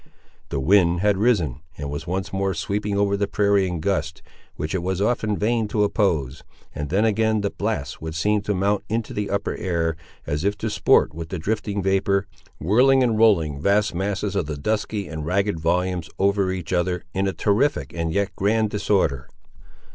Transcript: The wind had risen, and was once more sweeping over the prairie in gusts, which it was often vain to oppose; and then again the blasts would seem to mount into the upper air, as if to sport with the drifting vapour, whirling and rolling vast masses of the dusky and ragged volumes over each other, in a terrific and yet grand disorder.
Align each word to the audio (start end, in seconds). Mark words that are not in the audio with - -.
The 0.49 0.59
wind 0.59 1.01
had 1.01 1.17
risen, 1.19 1.61
and 1.77 1.91
was 1.91 2.07
once 2.07 2.33
more 2.33 2.55
sweeping 2.55 2.97
over 2.97 3.15
the 3.15 3.27
prairie 3.27 3.67
in 3.67 3.79
gusts, 3.79 4.23
which 4.55 4.73
it 4.73 4.81
was 4.81 4.99
often 4.99 5.37
vain 5.37 5.67
to 5.67 5.83
oppose; 5.83 6.43
and 6.73 6.89
then 6.89 7.05
again 7.05 7.41
the 7.41 7.51
blasts 7.51 8.01
would 8.01 8.15
seem 8.15 8.41
to 8.41 8.55
mount 8.55 8.83
into 8.89 9.13
the 9.13 9.29
upper 9.29 9.55
air, 9.55 9.95
as 10.25 10.43
if 10.43 10.57
to 10.57 10.71
sport 10.71 11.13
with 11.13 11.29
the 11.29 11.37
drifting 11.37 11.83
vapour, 11.83 12.25
whirling 12.59 13.03
and 13.03 13.19
rolling 13.19 13.61
vast 13.61 13.93
masses 13.93 14.35
of 14.35 14.47
the 14.47 14.57
dusky 14.57 15.07
and 15.07 15.27
ragged 15.27 15.59
volumes 15.59 16.09
over 16.17 16.51
each 16.51 16.73
other, 16.73 17.03
in 17.13 17.27
a 17.27 17.31
terrific 17.31 17.93
and 17.93 18.11
yet 18.11 18.35
grand 18.35 18.71
disorder. 18.71 19.29